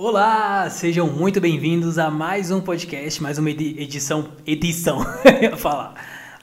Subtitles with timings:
[0.00, 5.04] Olá, sejam muito bem-vindos a mais um podcast, mais uma edição, edição,
[5.42, 5.94] ia falar,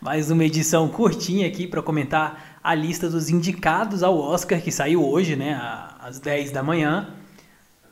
[0.02, 5.08] mais uma edição curtinha aqui para comentar a lista dos indicados ao Oscar que saiu
[5.08, 5.58] hoje, né,
[6.02, 7.16] às 10 da manhã.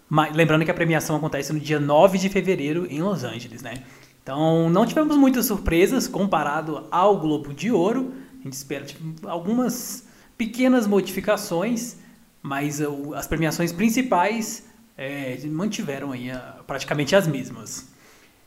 [0.10, 3.76] Mas, lembrando que a premiação acontece no dia 9 de fevereiro em Los Angeles, né?
[4.22, 8.14] Então, não tivemos muitas surpresas comparado ao Globo de Ouro.
[8.42, 10.06] A gente espera tipo, algumas
[10.38, 11.96] pequenas modificações,
[12.42, 12.82] mas
[13.16, 17.92] as premiações principais é, mantiveram aí uh, praticamente as mesmas.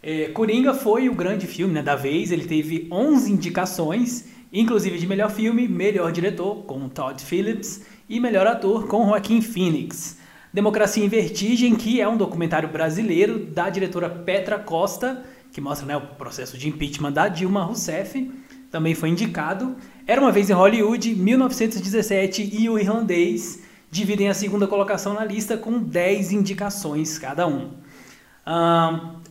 [0.02, 5.06] É, Coringa foi o grande filme né, da vez, ele teve 11 indicações, inclusive de
[5.06, 10.18] melhor filme, melhor diretor, com Todd Phillips, e melhor ator, com Joaquim Phoenix.
[10.52, 15.96] Democracia em Vertigem, que é um documentário brasileiro da diretora Petra Costa, que mostra né,
[15.96, 18.30] o processo de impeachment da Dilma Rousseff,
[18.70, 19.76] também foi indicado.
[20.06, 23.65] Era uma vez em Hollywood, 1917 e o Irlandês
[23.96, 27.70] dividem a segunda colocação na lista com 10 indicações cada um.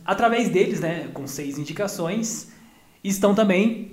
[0.04, 2.48] Através deles, né, com seis indicações,
[3.02, 3.92] estão também.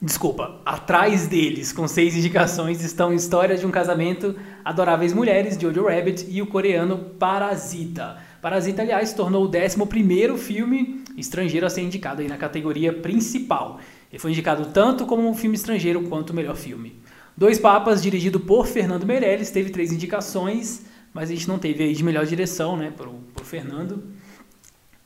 [0.00, 5.86] Desculpa, atrás deles, com seis indicações, estão História de um Casamento, Adoráveis Mulheres, de Jojo
[5.86, 8.18] Rabbit e o coreano Parasita.
[8.40, 13.78] Parasita, aliás, tornou o 11 filme estrangeiro a ser indicado aí na categoria principal.
[14.10, 17.00] Ele foi indicado tanto como um filme estrangeiro quanto o melhor filme.
[17.36, 21.94] Dois Papas, dirigido por Fernando Meirelles, teve três indicações, mas a gente não teve aí
[21.94, 24.04] de melhor direção, né, por, por Fernando.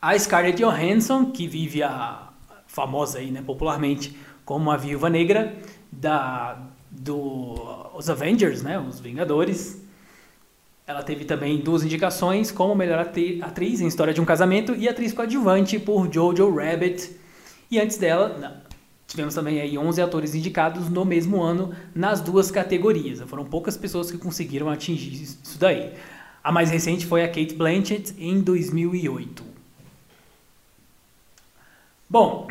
[0.02, 2.30] A Scarlett Johansson, que vive a
[2.66, 5.56] famosa aí, né, popularmente como a Viúva Negra
[5.90, 6.58] da
[6.90, 9.82] dos Avengers, né, os Vingadores.
[10.86, 12.98] Ela teve também duas indicações como melhor
[13.42, 17.10] atriz em História de um Casamento e atriz coadjuvante por Jojo Rabbit.
[17.70, 18.62] E antes dela,
[19.06, 23.20] tivemos também aí 11 atores indicados no mesmo ano nas duas categorias.
[23.20, 25.92] Foram poucas pessoas que conseguiram atingir isso daí.
[26.42, 29.44] A mais recente foi a Kate Blanchett em 2008.
[32.08, 32.46] Bom,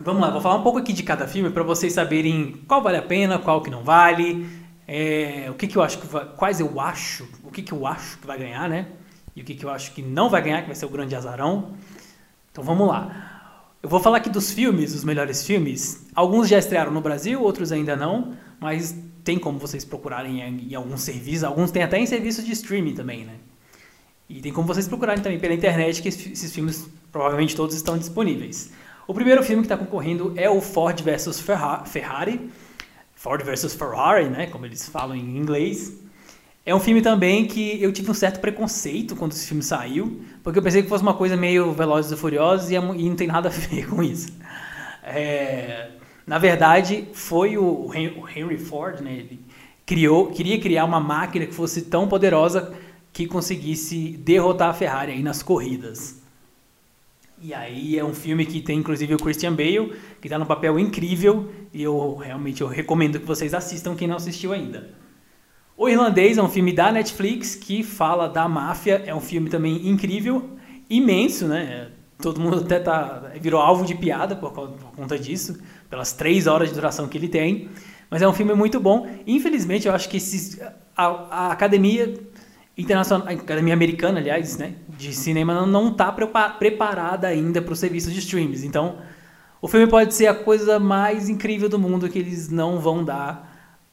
[0.00, 2.96] vamos lá, vou falar um pouco aqui de cada filme para vocês saberem qual vale
[2.96, 4.44] a pena, qual que não vale,
[4.88, 7.86] é, o que, que eu acho que vai, quais eu acho, o que, que eu
[7.86, 8.88] acho que vai ganhar, né?
[9.34, 11.14] E o que, que eu acho que não vai ganhar, que vai ser o grande
[11.14, 11.76] azarão.
[12.50, 13.35] Então vamos lá.
[13.86, 16.04] Eu vou falar aqui dos filmes, os melhores filmes.
[16.12, 18.92] Alguns já estrearam no Brasil, outros ainda não, mas
[19.22, 21.44] tem como vocês procurarem em, alguns serviços.
[21.44, 23.34] Alguns tem até em serviços de streaming também, né?
[24.28, 28.72] E tem como vocês procurarem também pela internet que esses filmes provavelmente todos estão disponíveis.
[29.06, 32.40] O primeiro filme que está concorrendo é o Ford vs Ferrari
[33.14, 35.92] Ford versus Ferrari, né, como eles falam em inglês.
[36.66, 40.58] É um filme também que eu tive um certo preconceito quando esse filme saiu, porque
[40.58, 43.52] eu pensei que fosse uma coisa meio Velozes e Furiosos e, não tem nada a
[43.52, 44.32] ver com isso.
[45.04, 45.90] É,
[46.26, 49.40] na verdade, foi o Henry Ford, né, ele
[49.86, 52.74] criou, queria criar uma máquina que fosse tão poderosa
[53.12, 56.20] que conseguisse derrotar a Ferrari aí nas corridas.
[57.40, 60.80] E aí é um filme que tem inclusive o Christian Bale, que está num papel
[60.80, 65.05] incrível, e eu realmente eu recomendo que vocês assistam quem não assistiu ainda.
[65.76, 69.86] O Irlandês é um filme da Netflix que fala da máfia, é um filme também
[69.86, 70.56] incrível,
[70.88, 71.88] imenso, né?
[72.18, 75.60] Todo mundo até tá, virou alvo de piada por, por conta disso,
[75.90, 77.68] pelas três horas de duração que ele tem.
[78.08, 79.06] Mas é um filme muito bom.
[79.26, 80.58] Infelizmente, eu acho que esses,
[80.96, 81.04] a,
[81.48, 82.14] a academia
[82.78, 86.10] internacional, a academia americana, aliás, né, de cinema não está
[86.58, 88.66] preparada ainda para o serviço de streams.
[88.66, 88.96] Então,
[89.60, 93.45] o filme pode ser a coisa mais incrível do mundo que eles não vão dar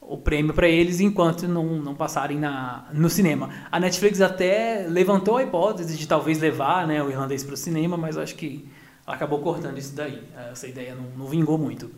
[0.07, 3.49] o prêmio para eles enquanto não, não passarem na, no cinema.
[3.71, 7.97] A Netflix até levantou a hipótese de talvez levar né, o irlandês para o cinema,
[7.97, 8.67] mas acho que
[9.05, 10.21] acabou cortando isso daí.
[10.51, 11.91] Essa ideia não, não vingou muito.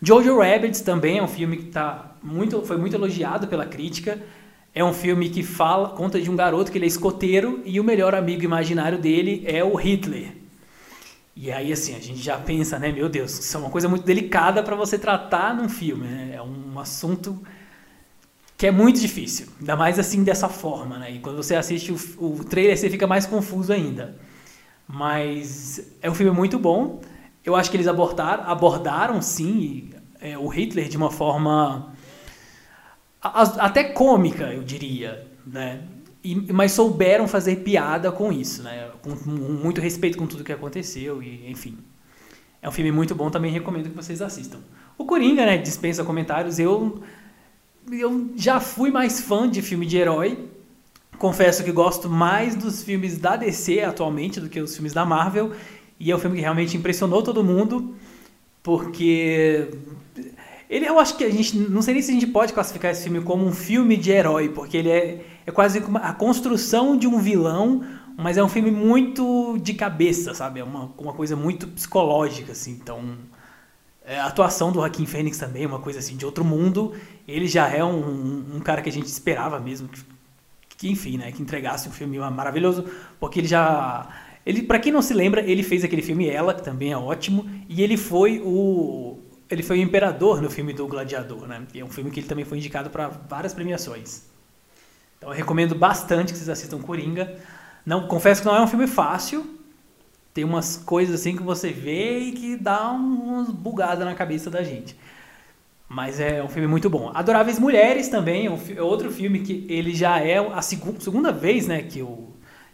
[0.00, 4.20] Jojo Rabbit também é um filme que tá muito, foi muito elogiado pela crítica.
[4.74, 7.84] É um filme que fala, conta de um garoto que ele é escoteiro e o
[7.84, 10.41] melhor amigo imaginário dele é o Hitler.
[11.34, 12.92] E aí, assim, a gente já pensa, né?
[12.92, 16.32] Meu Deus, isso é uma coisa muito delicada para você tratar num filme, né?
[16.34, 17.42] É um assunto
[18.56, 21.10] que é muito difícil, ainda mais assim dessa forma, né?
[21.10, 24.16] E quando você assiste o, o trailer, você fica mais confuso ainda.
[24.86, 27.00] Mas é um filme muito bom.
[27.44, 29.90] Eu acho que eles abordaram, abordaram sim,
[30.20, 31.92] é, o Hitler de uma forma
[33.20, 35.82] até cômica, eu diria, né?
[36.24, 38.90] E, mas souberam fazer piada com isso, né?
[39.02, 41.78] Com, com muito respeito com tudo que aconteceu e enfim.
[42.60, 44.60] É um filme muito bom, também recomendo que vocês assistam.
[44.96, 46.58] O Coringa, né, dispensa comentários.
[46.58, 47.02] Eu
[47.90, 50.48] eu já fui mais fã de filme de herói.
[51.18, 55.52] Confesso que gosto mais dos filmes da DC atualmente do que os filmes da Marvel.
[55.98, 57.94] E é um filme que realmente impressionou todo mundo,
[58.62, 59.68] porque
[60.72, 61.54] Ele, eu acho que a gente.
[61.54, 64.48] Não sei nem se a gente pode classificar esse filme como um filme de herói,
[64.48, 67.84] porque ele é, é quase a construção de um vilão,
[68.16, 70.60] mas é um filme muito de cabeça, sabe?
[70.60, 72.70] É uma, uma coisa muito psicológica, assim.
[72.70, 73.18] Então.
[74.02, 76.94] É, a atuação do Joaquim Fênix também, é uma coisa assim de outro mundo.
[77.28, 80.02] Ele já é um, um, um cara que a gente esperava mesmo, que,
[80.76, 82.86] que, enfim, né, que entregasse um filme maravilhoso,
[83.20, 84.08] porque ele já
[84.44, 87.48] ele, para quem não se lembra, ele fez aquele filme Ela, que também é ótimo,
[87.68, 89.21] e ele foi o
[89.52, 91.66] ele foi o imperador no filme do Gladiador, né?
[91.74, 94.22] E é um filme que ele também foi indicado para várias premiações.
[95.18, 97.36] Então eu recomendo bastante que vocês assistam Coringa.
[97.84, 99.58] Não, confesso que não é um filme fácil.
[100.32, 104.62] Tem umas coisas assim que você vê e que dá umas bugadas na cabeça da
[104.62, 104.96] gente.
[105.86, 107.12] Mas é um filme muito bom.
[107.14, 111.82] Adoráveis Mulheres também é, é outro filme que ele já é a segunda vez, né,
[111.82, 112.30] que, o,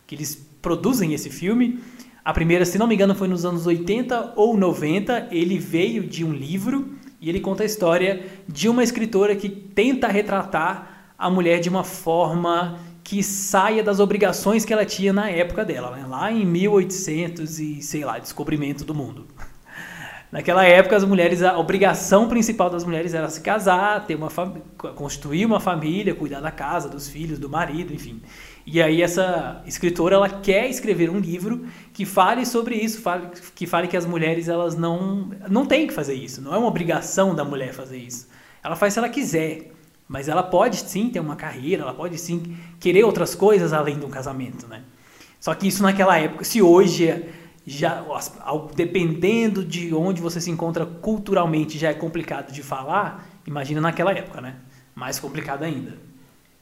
[0.06, 1.80] que eles produzem esse filme.
[2.28, 5.28] A primeira, se não me engano, foi nos anos 80 ou 90.
[5.30, 10.08] Ele veio de um livro e ele conta a história de uma escritora que tenta
[10.08, 15.64] retratar a mulher de uma forma que saia das obrigações que ela tinha na época
[15.64, 16.04] dela, né?
[16.06, 19.26] lá em 1800 e sei lá, descobrimento do mundo.
[20.30, 24.28] Naquela época, as mulheres, a obrigação principal das mulheres era se casar, ter uma
[24.94, 28.20] constituir uma família, cuidar da casa, dos filhos, do marido, enfim.
[28.70, 33.66] E aí essa escritora ela quer escrever um livro que fale sobre isso, fale, que
[33.66, 37.34] fale que as mulheres elas não não têm que fazer isso, não é uma obrigação
[37.34, 38.28] da mulher fazer isso.
[38.62, 39.72] Ela faz se ela quiser,
[40.06, 44.06] mas ela pode sim ter uma carreira, ela pode sim querer outras coisas além do
[44.08, 44.82] casamento, né?
[45.40, 47.24] Só que isso naquela época, se hoje
[47.66, 48.04] já
[48.74, 54.42] dependendo de onde você se encontra culturalmente já é complicado de falar, imagina naquela época,
[54.42, 54.56] né?
[54.94, 56.07] Mais complicado ainda.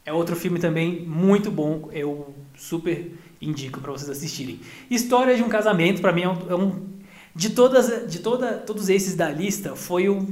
[0.06, 3.12] É outro filme também muito bom, eu super
[3.42, 4.60] indico para vocês assistirem.
[4.88, 6.86] História de um casamento, para mim é um, é um,
[7.34, 10.24] de todas, de toda, todos esses da lista, foi o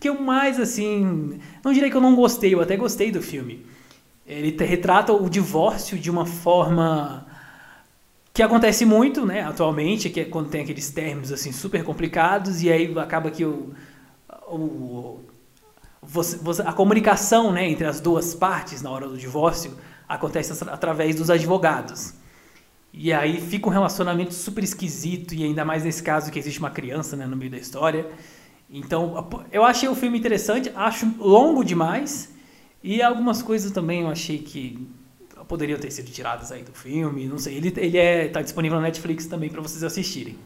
[0.00, 3.64] que eu mais assim, não diria que eu não gostei, eu até gostei do filme.
[4.26, 7.24] Ele retrata o divórcio de uma forma
[8.34, 12.72] que acontece muito, né, atualmente, que é quando tem aqueles termos assim super complicados e
[12.72, 13.72] aí acaba que o,
[14.48, 15.20] o
[16.02, 19.76] você, você, a comunicação né, entre as duas partes na hora do divórcio
[20.08, 22.14] acontece através dos advogados.
[22.92, 26.70] E aí fica um relacionamento super esquisito, e ainda mais nesse caso que existe uma
[26.70, 28.10] criança né, no meio da história.
[28.68, 32.32] Então, eu achei o filme interessante, acho longo demais,
[32.82, 34.88] e algumas coisas também eu achei que
[35.46, 37.56] poderiam ter sido tiradas aí do filme, não sei.
[37.56, 40.38] Ele, ele é, tá disponível na Netflix também para vocês assistirem.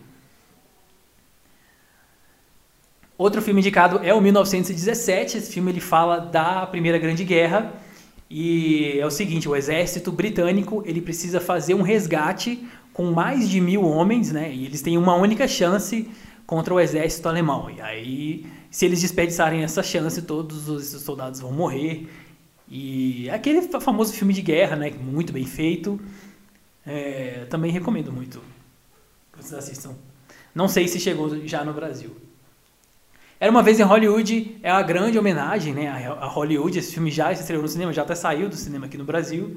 [3.16, 5.38] Outro filme indicado é o 1917.
[5.38, 7.72] Esse filme ele fala da Primeira Grande Guerra
[8.28, 13.60] e é o seguinte: o exército britânico ele precisa fazer um resgate com mais de
[13.60, 14.52] mil homens, né?
[14.52, 16.10] E eles têm uma única chance
[16.44, 17.70] contra o exército alemão.
[17.70, 22.08] E aí, se eles desperdiçarem essa chance, todos os soldados vão morrer.
[22.68, 24.90] E é aquele famoso filme de guerra, né?
[24.90, 26.00] Muito bem feito.
[26.84, 28.42] É, também recomendo muito
[29.32, 29.94] que vocês assistam.
[30.54, 32.23] Não sei se chegou já no Brasil.
[33.40, 36.78] Era uma vez em Hollywood, é a grande homenagem né, a Hollywood.
[36.78, 39.56] Esse filme já estreou no cinema, já até saiu do cinema aqui no Brasil.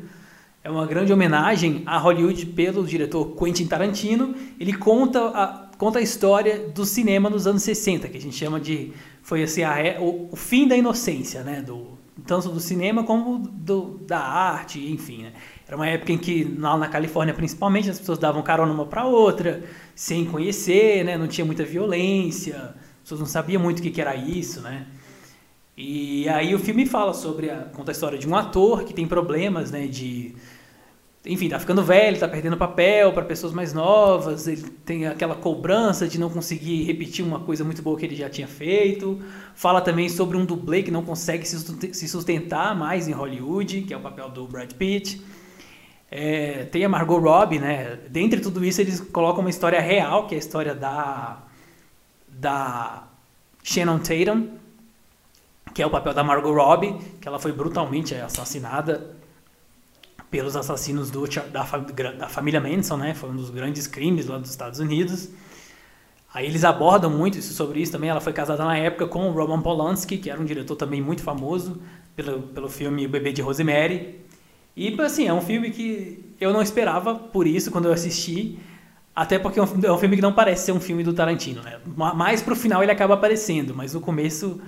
[0.64, 4.36] É uma grande homenagem a Hollywood pelo diretor Quentin Tarantino.
[4.60, 8.60] Ele conta a, conta a história do cinema nos anos 60, que a gente chama
[8.60, 8.92] de.
[9.22, 11.62] Foi assim, a, o, o fim da inocência, né?
[11.62, 15.24] Do, tanto do cinema como do, da arte, enfim.
[15.24, 15.34] Né?
[15.68, 19.06] Era uma época em que, lá na Califórnia principalmente, as pessoas davam carona uma para
[19.06, 21.16] outra, sem conhecer, né?
[21.16, 22.74] não tinha muita violência
[23.08, 24.86] pessoas não sabiam muito o que, que era isso, né?
[25.78, 29.08] E aí o filme fala sobre a, conta a história de um ator que tem
[29.08, 30.36] problemas, né, de
[31.26, 36.06] enfim, tá ficando velho, tá perdendo papel para pessoas mais novas, ele tem aquela cobrança
[36.08, 39.22] de não conseguir repetir uma coisa muito boa que ele já tinha feito.
[39.56, 43.98] Fala também sobre um dublê que não consegue se sustentar mais em Hollywood, que é
[43.98, 45.22] o papel do Brad Pitt.
[46.10, 48.00] É, tem a Margot Robbie, né?
[48.10, 51.47] Dentre tudo isso, eles colocam uma história real, que é a história da
[52.40, 53.04] da
[53.64, 54.48] Shannon Tatum,
[55.74, 59.16] que é o papel da Margot Robbie, que ela foi brutalmente assassinada
[60.30, 61.64] pelos assassinos do, da,
[62.12, 63.14] da família Manson, né?
[63.14, 65.30] Foi um dos grandes crimes lá dos Estados Unidos.
[66.34, 68.10] Aí eles abordam muito isso, sobre isso também.
[68.10, 71.24] Ela foi casada na época com o Roman Polanski, que era um diretor também muito
[71.24, 71.82] famoso
[72.16, 74.20] pelo, pelo filme O Bebê de Rosemary.
[74.76, 78.60] E, assim, é um filme que eu não esperava por isso quando eu assisti.
[79.18, 81.80] Até porque é, é um filme que não parece ser um filme do Tarantino, né?
[81.96, 84.62] Mais pro final ele acaba aparecendo, mas o começo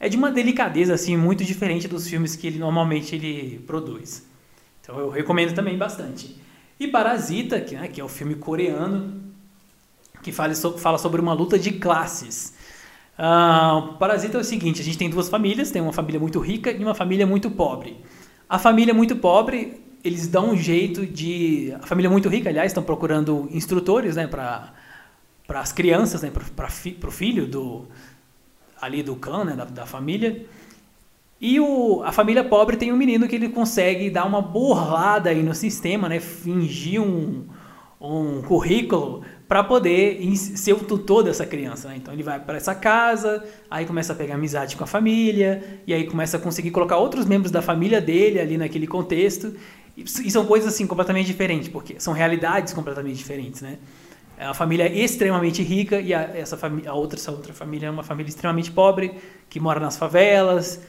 [0.00, 4.26] é de uma delicadeza assim muito diferente dos filmes que ele normalmente ele produz.
[4.80, 6.36] Então eu recomendo também bastante.
[6.80, 9.22] E Parasita, que, né, que é o filme coreano
[10.20, 12.54] que fala, so, fala sobre uma luta de classes.
[13.16, 16.72] Uh, Parasita é o seguinte: a gente tem duas famílias, tem uma família muito rica
[16.72, 17.98] e uma família muito pobre.
[18.48, 21.72] A família muito pobre, eles dão um jeito de.
[21.80, 24.72] A família muito rica, aliás, estão procurando instrutores né, para
[25.48, 27.86] as crianças, né, para fi, o filho do,
[28.80, 30.44] ali do clã, né, da, da família.
[31.40, 35.42] E o, a família pobre tem um menino que ele consegue dar uma burlada aí
[35.42, 37.44] no sistema, né, fingir um,
[38.00, 41.88] um currículo para poder ser o tutor dessa criança.
[41.88, 41.96] Né?
[41.96, 45.92] Então ele vai para essa casa, aí começa a pegar amizade com a família, e
[45.92, 49.54] aí começa a conseguir colocar outros membros da família dele ali naquele contexto.
[49.96, 53.78] E são coisas assim completamente diferentes, porque são realidades completamente diferentes, né?
[54.38, 57.90] É a família é extremamente rica e a, essa a outra, essa outra família é
[57.90, 59.12] uma família extremamente pobre,
[59.48, 60.80] que mora nas favelas,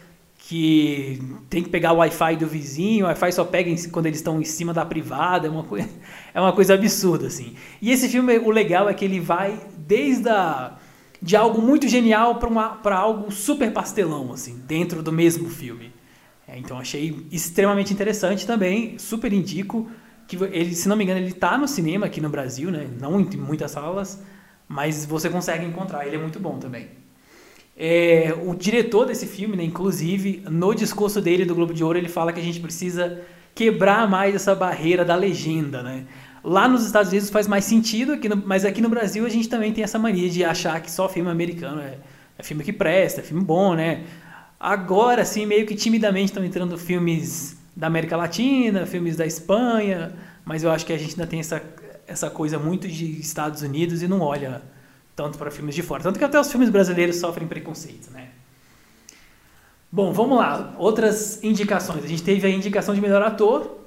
[0.46, 4.20] que tem que pegar o Wi-Fi do vizinho, o Wi-Fi só pega em, quando eles
[4.20, 5.90] estão em cima da privada, é uma, coisa,
[6.34, 7.56] é uma coisa absurda, assim.
[7.82, 10.74] E esse filme, o legal é que ele vai desde a,
[11.22, 15.94] de algo muito genial para algo super pastelão, assim, dentro do mesmo filme.
[16.54, 19.90] É, então achei extremamente interessante também, super indico,
[20.28, 22.88] que ele, se não me engano, ele está no cinema aqui no Brasil, né?
[23.02, 24.22] não em muitas salas,
[24.68, 26.90] mas você consegue encontrar, ele é muito bom também.
[27.76, 32.08] É, o diretor desse filme, né, inclusive, no discurso dele do Globo de Ouro, ele
[32.08, 33.22] fala que a gente precisa
[33.56, 36.06] quebrar mais essa barreira da legenda, né?
[36.44, 39.50] Lá nos Estados Unidos faz mais sentido, aqui no, mas aqui no Brasil a gente
[39.50, 41.98] também tem essa mania de achar que só filme americano é,
[42.38, 44.04] é filme que presta, é filme bom, né?
[44.64, 50.14] Agora, sim, meio que timidamente estão entrando filmes da América Latina, filmes da Espanha,
[50.46, 51.62] mas eu acho que a gente ainda tem essa,
[52.08, 54.62] essa coisa muito de Estados Unidos e não olha
[55.18, 56.02] tanto para filmes de fora.
[56.02, 58.30] Tanto que até os filmes brasileiros sofrem preconceito, né?
[59.92, 60.74] Bom, vamos lá.
[60.78, 62.06] Outras indicações.
[62.06, 63.80] A gente teve a indicação de melhor ator.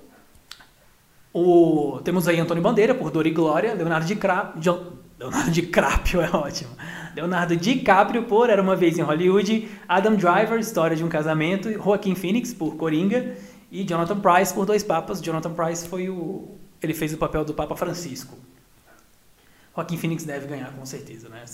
[1.33, 2.02] O...
[2.04, 6.71] Temos aí Antônio Bandeira por Dor e Glória, Leonardo DiCaprio, Leonardo DiCaprio é ótimo.
[7.15, 12.15] Leonardo DiCaprio por Era uma vez em Hollywood, Adam Driver, História de um casamento, Joaquim
[12.15, 13.37] Phoenix por Coringa
[13.71, 15.21] e Jonathan Price por Dois Papas.
[15.21, 18.37] Jonathan Price foi o ele fez o papel do Papa Francisco.
[19.75, 21.45] Joaquim Phoenix deve ganhar, com certeza, né?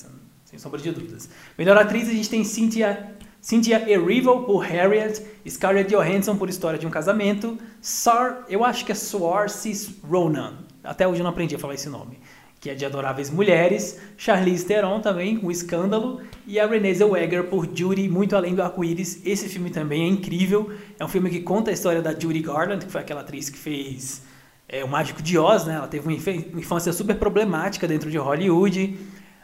[0.45, 1.28] Sem sombra de dúvidas.
[1.57, 6.87] Melhor atriz, a gente tem Cynthia, Cynthia Erivo por Harriet, Scarlett Johansson por História de
[6.87, 11.59] um Casamento, Sar, eu acho que é Saoirse Ronan, até hoje eu não aprendi a
[11.59, 12.21] falar esse nome,
[12.62, 17.69] que é de Adoráveis Mulheres, Charlize Theron também, com Escândalo, e a Renée Zellweger por
[17.75, 19.21] Judy, Muito Além do Arco-Íris.
[19.26, 22.87] Esse filme também é incrível, é um filme que conta a história da Judy Garland,
[22.87, 24.23] que foi aquela atriz que fez
[24.69, 25.75] é, o Mágico de Oz, né?
[25.75, 28.97] Ela teve uma infância super problemática dentro de Hollywood,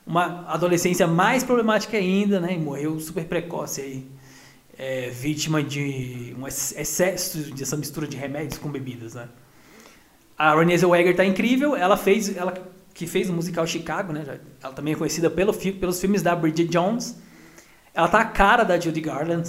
[0.06, 2.54] uma adolescência mais problemática ainda, né?
[2.54, 4.06] E morreu super precoce aí,
[4.78, 9.28] é, vítima de um excesso dessa mistura de remédios com bebidas, né?
[10.38, 14.24] A Renée Zellweger tá incrível, ela fez, ela que fez o musical Chicago, né?
[14.60, 17.16] Ela também é conhecida pelo, pelos filmes da Bridget Jones.
[17.94, 19.44] Ela tá a cara da Judy Garland.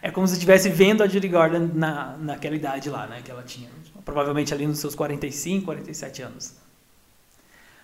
[0.00, 3.20] É como se estivesse vendo a Judy Garland na, naquela idade lá, né?
[3.22, 3.68] Que ela tinha
[4.04, 6.54] provavelmente ali nos seus 45, 47 anos.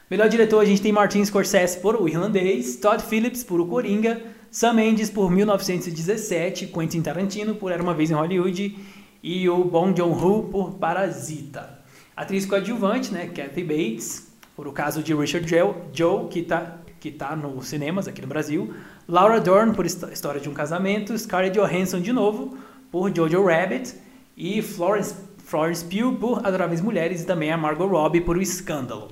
[0.09, 4.23] Melhor diretor a gente tem Martin Scorsese por O Irlandês, Todd Phillips por O Coringa,
[4.49, 8.79] Sam Mendes por 1917, Quentin Tarantino por Era Uma Vez em Hollywood
[9.21, 11.81] e o Bong Joon-ho por Parasita.
[12.17, 15.47] Atriz coadjuvante, né, Kathy Bates, por o caso de Richard
[15.93, 18.73] Joe, que está que tá nos cinemas aqui no Brasil,
[19.07, 22.57] Laura Dern por História de um Casamento, Scarlett Johansson de novo
[22.91, 23.95] por Jojo Rabbit
[24.35, 29.09] e Florence Florence Pugh por Adoráveis Mulheres e também a Margot Robbie por O Escândalo.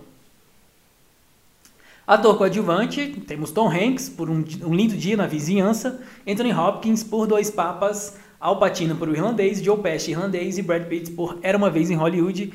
[2.06, 7.26] Ator coadjuvante, temos Tom Hanks por um, um, Lindo Dia na Vizinhança, Anthony Hopkins por
[7.26, 11.58] Dois Papas, Al Pacino por O Irlandês, Joe Pesci Irlandês e Brad Pitt por Era
[11.58, 12.52] Uma Vez em Hollywood.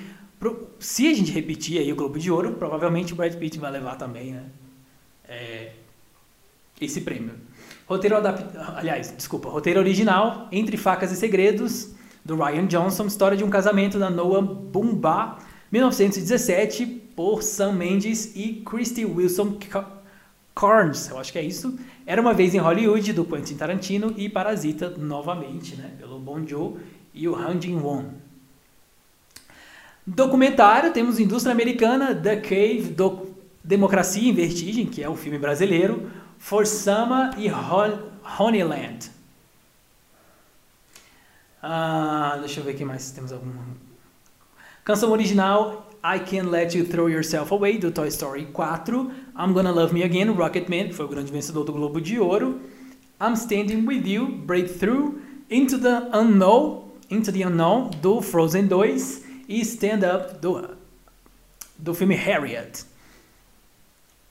[0.79, 3.95] Se a gente repetir aí o Globo de Ouro, provavelmente o Brad Pitt vai levar
[3.95, 4.43] também né,
[5.27, 5.71] é,
[6.79, 7.33] esse prêmio.
[7.87, 13.43] Roteiro adaptado, aliás, desculpa, roteiro original, Entre Facas e Segredos, do Ryan Johnson, História de
[13.43, 15.37] um Casamento da Noah Bumba,
[15.71, 19.57] 1917, por Sam Mendes e Christy Wilson
[20.53, 21.79] Carnes, eu acho que é isso.
[22.05, 26.75] Era uma vez em Hollywood, do Quentin Tarantino, e Parasita, novamente, né, pelo Bon Joe
[27.13, 28.26] e o Han Jin-won.
[30.07, 33.27] Documentário, temos Indústria Americana, The Cave, do
[33.61, 36.09] Democracia em Vertigem, que é um filme brasileiro,
[36.39, 37.51] Forsama e
[38.39, 39.11] Honeyland.
[41.61, 43.55] Ah, deixa eu ver aqui mais temos alguma.
[44.85, 49.11] Canção original I Can't Let You Throw Yourself Away, do Toy Story 4.
[49.37, 52.61] I'm Gonna Love Me Again, Rocketman, que foi o grande vencedor do Globo de Ouro.
[53.19, 55.15] I'm Standing With You, Breakthrough.
[55.49, 59.26] Into the Unknown, Into the Unknown, do Frozen 2.
[59.47, 60.77] E Stand Up, do,
[61.77, 62.85] do filme Harriet.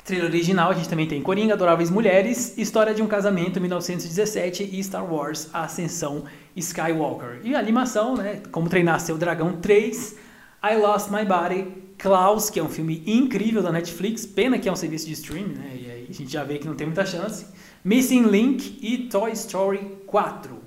[0.04, 4.85] Trilha original, a gente também tem Coringa, Adoráveis Mulheres, História de um Casamento, 1917 e
[4.85, 7.40] Star Wars, A Ascensão Skywalker.
[7.42, 10.16] E a animação, né, Como Treinar Seu Dragão 3,
[10.62, 11.66] I Lost My Body,
[11.99, 15.54] Klaus, que é um filme incrível da Netflix, pena que é um serviço de streaming,
[15.54, 17.46] né, e aí a gente já vê que não tem muita chance,
[17.85, 20.65] Missing Link e Toy Story 4.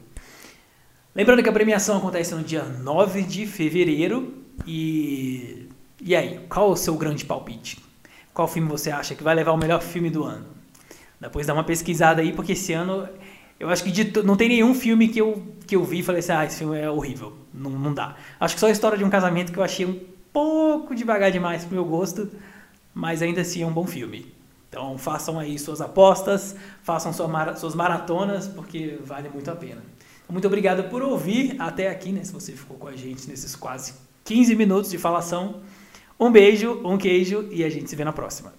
[1.15, 4.33] Lembrando que a premiação acontece no dia 9 de fevereiro,
[4.65, 5.67] e,
[6.01, 7.89] e aí, qual o seu grande palpite?
[8.39, 10.45] qual filme você acha que vai levar o melhor filme do ano.
[11.19, 13.05] Depois dá uma pesquisada aí, porque esse ano
[13.59, 16.19] eu acho que de, não tem nenhum filme que eu, que eu vi e falei
[16.19, 17.33] assim, ah, esse filme é horrível.
[17.53, 18.15] Não, não dá.
[18.39, 19.99] Acho que só a história de um casamento que eu achei um
[20.31, 22.29] pouco devagar demais pro meu gosto,
[22.93, 24.33] mas ainda assim é um bom filme.
[24.69, 29.81] Então façam aí suas apostas, façam sua mara, suas maratonas, porque vale muito a pena.
[30.29, 32.23] Muito obrigado por ouvir até aqui, né?
[32.23, 33.93] Se você ficou com a gente nesses quase
[34.25, 35.61] 15 minutos de falação.
[36.19, 38.53] Um beijo, um queijo e a gente se vê na próxima.